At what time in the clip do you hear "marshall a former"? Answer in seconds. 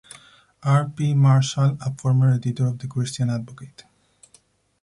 1.13-2.33